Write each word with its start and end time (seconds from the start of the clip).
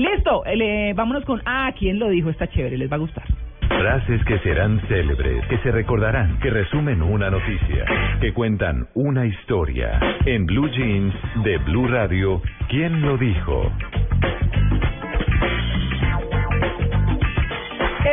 Listo, 0.00 0.42
le- 0.56 0.94
vámonos 0.94 1.26
con, 1.26 1.42
ah, 1.44 1.70
¿quién 1.78 1.98
lo 1.98 2.08
dijo? 2.08 2.30
Está 2.30 2.46
chévere, 2.46 2.78
les 2.78 2.90
va 2.90 2.96
a 2.96 3.00
gustar. 3.00 3.24
Frases 3.68 4.24
que 4.24 4.38
serán 4.38 4.80
célebres, 4.88 5.44
que 5.48 5.58
se 5.58 5.70
recordarán, 5.70 6.38
que 6.40 6.48
resumen 6.48 7.02
una 7.02 7.28
noticia, 7.30 7.84
que 8.18 8.32
cuentan 8.32 8.86
una 8.94 9.26
historia. 9.26 10.00
En 10.24 10.46
Blue 10.46 10.68
Jeans 10.70 11.14
de 11.44 11.58
Blue 11.58 11.86
Radio, 11.86 12.40
¿quién 12.70 13.02
lo 13.02 13.18
dijo? 13.18 13.70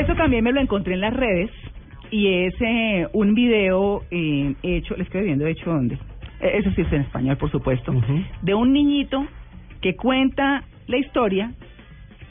Eso 0.01 0.13
también 0.15 0.43
me 0.43 0.51
lo 0.51 0.59
encontré 0.59 0.93
en 0.93 1.01
las 1.01 1.13
redes 1.13 1.49
y 2.11 2.27
es 2.45 2.53
eh, 2.59 3.07
un 3.13 3.33
video 3.33 4.01
eh, 4.11 4.55
hecho, 4.61 4.93
le 4.97 5.03
estoy 5.03 5.23
viendo 5.23 5.47
hecho 5.47 5.71
dónde, 5.71 5.95
Eh, 6.41 6.51
eso 6.59 6.69
sí 6.75 6.81
es 6.81 6.91
en 6.91 7.01
español 7.03 7.37
por 7.37 7.49
supuesto, 7.49 7.93
de 8.41 8.53
un 8.53 8.73
niñito 8.73 9.25
que 9.81 9.95
cuenta 9.95 10.63
la 10.87 10.97
historia 10.97 11.51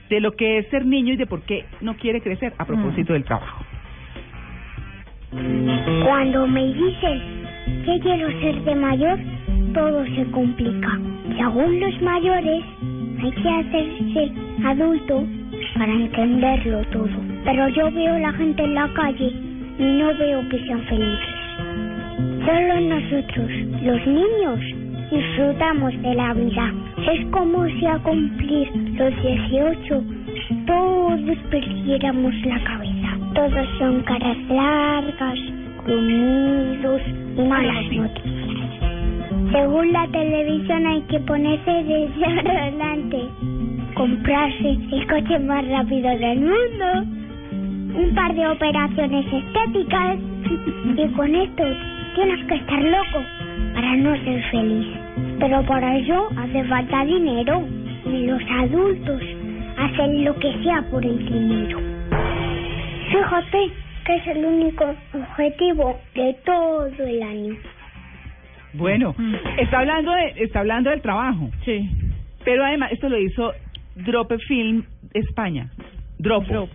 de 0.08 0.20
lo 0.20 0.36
que 0.36 0.58
es 0.58 0.68
ser 0.68 0.86
niño 0.86 1.14
y 1.14 1.16
de 1.16 1.26
por 1.26 1.42
qué 1.42 1.64
no 1.80 1.96
quiere 1.96 2.20
crecer 2.20 2.52
a 2.58 2.64
propósito 2.64 3.12
del 3.12 3.24
trabajo. 3.24 3.64
Cuando 6.04 6.46
me 6.46 6.66
dicen 6.66 7.22
que 7.84 7.98
quiero 8.00 8.40
ser 8.40 8.62
de 8.62 8.74
mayor, 8.74 9.18
todo 9.74 10.04
se 10.06 10.24
complica. 10.30 10.98
Según 11.36 11.80
los 11.80 12.02
mayores, 12.02 12.64
hay 13.22 13.30
que 13.32 13.48
hacerse 13.48 14.32
adulto 14.64 15.24
para 15.76 15.92
entenderlo 15.92 16.82
todo. 16.92 17.08
Pero 17.44 17.68
yo 17.68 17.90
veo 17.90 18.18
la 18.18 18.32
gente 18.32 18.62
en 18.62 18.74
la 18.74 18.92
calle 18.94 19.32
y 19.78 19.82
no 19.82 20.16
veo 20.16 20.48
que 20.48 20.58
sean 20.64 20.82
felices. 20.84 21.36
Solo 22.46 22.80
nosotros, 22.80 23.50
los 23.82 24.06
niños, 24.06 24.85
disfrutamos 25.10 25.92
de 26.02 26.14
la 26.14 26.34
vida. 26.34 26.72
Es 27.12 27.26
como 27.30 27.66
si 27.66 27.86
a 27.86 27.98
cumplir 27.98 28.68
los 28.98 29.22
18 29.22 30.02
todos 30.66 31.38
perdiéramos 31.50 32.34
la 32.44 32.62
cabeza. 32.62 33.08
Todos 33.34 33.68
son 33.78 34.00
caras 34.02 34.36
largas, 34.48 35.38
gruñidos 35.84 37.02
y 37.36 37.42
malas 37.42 37.92
noticias. 37.92 38.56
Según 39.52 39.92
la 39.92 40.06
televisión 40.08 40.86
hay 40.86 41.00
que 41.02 41.20
ponerse 41.20 41.70
desde 41.70 42.24
adelante, 42.50 43.22
comprarse 43.94 44.78
el 44.92 45.06
coche 45.06 45.38
más 45.40 45.66
rápido 45.68 46.10
del 46.18 46.40
mundo, 46.40 47.98
un 47.98 48.14
par 48.14 48.34
de 48.34 48.48
operaciones 48.48 49.26
estéticas 49.32 50.18
y 50.96 51.08
con 51.14 51.34
esto 51.34 51.64
tienes 52.14 52.44
que 52.46 52.54
estar 52.54 52.82
loco 52.82 53.45
para 53.76 53.94
no 53.96 54.16
ser 54.24 54.42
feliz. 54.50 54.86
Pero 55.38 55.62
para 55.66 55.96
ello 55.96 56.30
hace 56.38 56.64
falta 56.64 57.04
dinero 57.04 57.62
y 58.06 58.26
los 58.26 58.42
adultos 58.62 59.20
hacen 59.76 60.24
lo 60.24 60.34
que 60.36 60.50
sea 60.62 60.82
por 60.90 61.04
el 61.04 61.18
dinero. 61.18 61.78
Fíjate 63.10 63.70
que 64.06 64.16
es 64.16 64.26
el 64.28 64.44
único 64.46 64.94
objetivo 65.12 66.00
de 66.14 66.34
todo 66.46 66.86
el 66.86 67.22
año. 67.22 67.54
Bueno, 68.72 69.14
está 69.58 69.80
hablando 69.80 70.10
de, 70.12 70.44
está 70.44 70.60
hablando 70.60 70.88
del 70.88 71.02
trabajo. 71.02 71.50
Sí. 71.66 71.90
Pero 72.46 72.64
además, 72.64 72.92
esto 72.92 73.10
lo 73.10 73.18
hizo 73.18 73.52
Drope 73.94 74.38
Film 74.38 74.84
España. 75.12 75.68
Dropo. 76.18 76.70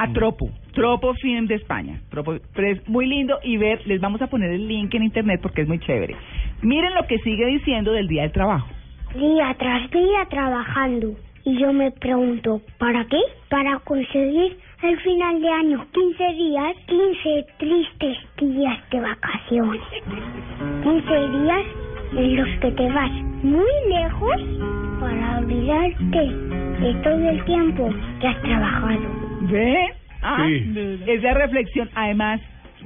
A 0.00 0.10
Tropo. 0.14 0.48
Tropo 0.72 1.12
Film 1.12 1.46
de 1.46 1.56
España. 1.56 2.00
Tropo, 2.08 2.36
pero 2.54 2.68
es 2.68 2.88
muy 2.88 3.04
lindo 3.04 3.38
y 3.42 3.58
ver, 3.58 3.86
les 3.86 4.00
vamos 4.00 4.22
a 4.22 4.28
poner 4.28 4.50
el 4.50 4.66
link 4.66 4.94
en 4.94 5.02
internet 5.02 5.40
porque 5.42 5.60
es 5.60 5.68
muy 5.68 5.78
chévere. 5.78 6.16
Miren 6.62 6.94
lo 6.94 7.06
que 7.06 7.18
sigue 7.18 7.44
diciendo 7.44 7.92
del 7.92 8.08
Día 8.08 8.22
del 8.22 8.32
Trabajo. 8.32 8.66
Día 9.14 9.54
tras 9.58 9.90
día 9.90 10.24
trabajando. 10.30 11.16
Y 11.44 11.58
yo 11.58 11.74
me 11.74 11.90
pregunto, 11.90 12.62
¿para 12.78 13.04
qué? 13.04 13.20
Para 13.50 13.78
conseguir 13.80 14.56
al 14.82 14.98
final 15.00 15.42
de 15.42 15.48
año 15.50 15.86
15 15.92 16.32
días, 16.32 16.76
15 16.86 17.46
tristes 17.58 18.18
días 18.40 18.78
de 18.90 19.00
vacaciones. 19.00 19.82
15 20.82 21.28
días 21.42 21.66
en 22.16 22.36
los 22.36 22.48
que 22.60 22.70
te 22.70 22.88
vas 22.90 23.12
muy 23.42 23.70
lejos 23.90 24.36
para 24.98 25.40
olvidarte 25.40 26.26
de 26.80 26.94
todo 27.02 27.28
el 27.28 27.44
tiempo 27.44 27.90
que 28.18 28.28
has 28.28 28.40
trabajado. 28.40 29.29
¿Ve? 29.40 29.76
Ah, 30.22 30.46
Sí. 30.46 31.00
Esa 31.06 31.34
reflexión, 31.34 31.88
además, 31.94 32.40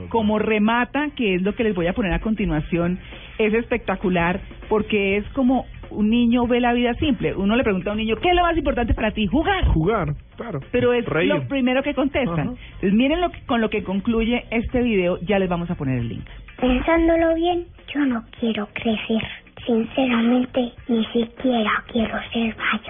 como 0.08 0.38
remata, 0.38 1.08
que 1.16 1.34
es 1.34 1.42
lo 1.42 1.54
que 1.54 1.64
les 1.64 1.74
voy 1.74 1.86
a 1.86 1.92
poner 1.92 2.12
a 2.12 2.20
continuación, 2.20 2.98
es 3.38 3.52
espectacular 3.54 4.40
porque 4.68 5.16
es 5.16 5.24
como 5.30 5.66
un 5.90 6.10
niño 6.10 6.46
ve 6.46 6.60
la 6.60 6.72
vida 6.72 6.94
simple. 6.94 7.34
Uno 7.34 7.54
le 7.56 7.62
pregunta 7.62 7.90
a 7.90 7.92
un 7.92 7.98
niño, 7.98 8.16
¿qué 8.16 8.30
es 8.30 8.34
lo 8.34 8.42
más 8.42 8.56
importante 8.56 8.94
para 8.94 9.12
ti? 9.12 9.26
Jugar. 9.26 9.64
Jugar, 9.66 10.14
claro. 10.36 10.60
Pero 10.72 10.92
es 10.92 11.04
Reír. 11.06 11.28
lo 11.32 11.46
primero 11.46 11.82
que 11.82 11.94
contestan. 11.94 12.48
Ajá. 12.48 12.54
Entonces, 12.74 12.92
miren 12.94 13.20
lo 13.20 13.30
que, 13.30 13.40
con 13.46 13.60
lo 13.60 13.70
que 13.70 13.84
concluye 13.84 14.44
este 14.50 14.82
video, 14.82 15.18
ya 15.22 15.38
les 15.38 15.48
vamos 15.48 15.70
a 15.70 15.74
poner 15.76 15.98
el 15.98 16.08
link. 16.08 16.24
Pensándolo 16.60 17.34
bien, 17.34 17.66
yo 17.92 18.00
no 18.06 18.24
quiero 18.40 18.68
crecer. 18.72 19.22
Sinceramente, 19.66 20.72
ni 20.88 21.04
siquiera 21.06 21.84
quiero 21.92 22.18
ser 22.32 22.56
mayor. 22.56 22.83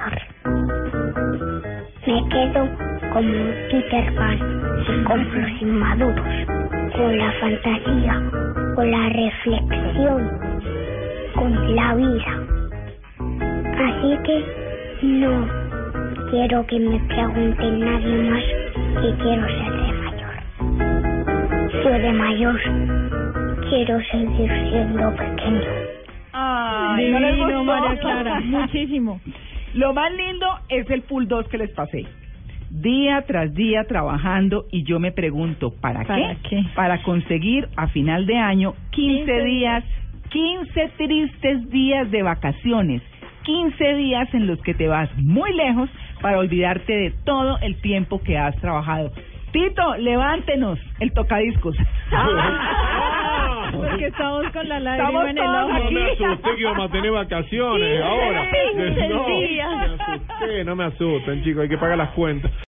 Como 3.15 3.33
Peter 3.71 4.13
Pan 4.17 4.39
y 4.83 5.05
con 5.05 5.41
los 5.41 5.63
inmaduros, 5.63 6.27
con 6.97 7.17
la 7.17 7.33
fantasía, 7.41 8.23
con 8.75 8.91
la 8.91 9.09
reflexión, 9.09 10.31
con 11.37 11.77
la 11.77 11.95
vida. 11.95 12.33
Así 13.87 14.19
que 14.25 14.45
no 15.03 15.49
quiero 16.29 16.67
que 16.67 16.81
me 16.81 16.99
pregunten 16.99 17.81
nadie 17.81 18.31
más 18.31 18.43
si 19.01 19.13
quiero 19.23 19.47
ser 19.47 19.73
de 19.73 19.93
mayor. 20.03 20.35
Yo 21.85 21.91
de 21.91 22.13
mayor 22.13 22.61
quiero 23.71 24.01
seguir 24.11 24.51
siendo 24.71 25.15
pequeño. 25.15 25.71
Ay, 26.33 27.13
¿no 27.13 27.21
les 27.21 27.37
gustó? 27.37 27.63
María 27.63 27.97
Clara, 28.01 28.41
muchísimo. 28.45 29.21
Lo 29.75 29.95
más 29.95 30.13
lindo 30.13 30.47
es 30.69 30.91
el 30.91 31.03
full 31.03 31.27
2 31.27 31.49
que 31.49 31.59
les 31.59 31.71
pasé. 31.71 32.05
Día 32.81 33.23
tras 33.25 33.55
día 33.55 33.85
trabajando 33.85 34.67
y 34.73 34.83
yo 34.83 34.99
me 34.99 35.13
pregunto, 35.13 35.73
¿para, 35.81 36.03
¿Para 36.05 36.35
qué? 36.49 36.65
Para 36.75 37.03
conseguir 37.03 37.69
a 37.77 37.87
final 37.87 38.27
de 38.27 38.37
año 38.37 38.75
15 38.91 39.25
15 39.25 39.45
días, 39.45 39.85
15 40.31 40.91
tristes 40.97 41.71
días 41.71 42.11
de 42.11 42.23
vacaciones, 42.25 43.01
15 43.45 43.95
días 43.95 44.35
en 44.35 44.49
los 44.49 44.61
que 44.63 44.75
te 44.75 44.89
vas 44.89 45.09
muy 45.19 45.55
lejos 45.55 45.89
para 46.21 46.39
olvidarte 46.39 46.93
de 46.93 47.11
todo 47.25 47.59
el 47.61 47.81
tiempo 47.81 48.21
que 48.21 48.37
has 48.37 48.57
trabajado. 48.57 49.13
Tito, 49.53 49.97
levántenos 49.99 50.81
el 50.99 51.13
tocadiscos. 51.13 51.77
Porque 53.73 54.07
estamos 54.07 54.51
con 54.53 54.69
la 54.69 54.81
lágrima 54.81 55.09
Estamos 55.09 55.31
en 55.31 55.39
el 55.39 55.45
ojo. 55.45 55.69
No 55.69 55.85
aquí. 55.85 55.95
me 55.95 56.05
asusté 56.05 56.55
que 56.55 56.61
íbamos 56.61 56.89
a 56.89 56.93
tener 56.93 57.11
vacaciones 57.13 58.03
ahora. 58.03 58.51
No, 59.09 59.27
días. 59.27 59.71
me 59.71 59.85
asusté, 59.85 60.65
no 60.65 60.77
me 60.77 60.85
asusten, 60.85 61.45
chicos, 61.45 61.63
hay 61.63 61.69
que 61.69 61.79
pagar 61.79 61.99
las 61.99 62.11
cuentas. 62.11 62.51